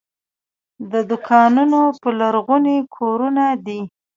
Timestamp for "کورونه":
2.95-3.45